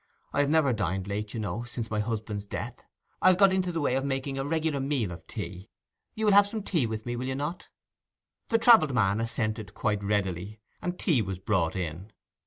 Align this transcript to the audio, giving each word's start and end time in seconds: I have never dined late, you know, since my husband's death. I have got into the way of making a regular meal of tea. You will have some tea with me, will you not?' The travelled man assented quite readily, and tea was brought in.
I 0.33 0.39
have 0.39 0.49
never 0.49 0.73
dined 0.73 1.07
late, 1.07 1.35
you 1.35 1.39
know, 1.39 1.61
since 1.61 1.91
my 1.91 1.99
husband's 1.99 2.47
death. 2.47 2.81
I 3.21 3.27
have 3.27 3.37
got 3.37 3.53
into 3.53 3.71
the 3.71 3.81
way 3.81 3.93
of 3.93 4.03
making 4.03 4.35
a 4.35 4.43
regular 4.43 4.79
meal 4.79 5.11
of 5.11 5.27
tea. 5.27 5.69
You 6.15 6.25
will 6.25 6.31
have 6.33 6.47
some 6.47 6.63
tea 6.63 6.87
with 6.87 7.05
me, 7.05 7.15
will 7.15 7.27
you 7.27 7.35
not?' 7.35 7.69
The 8.49 8.57
travelled 8.57 8.95
man 8.95 9.21
assented 9.21 9.75
quite 9.75 10.03
readily, 10.03 10.59
and 10.81 10.97
tea 10.97 11.21
was 11.21 11.37
brought 11.37 11.75
in. 11.75 12.11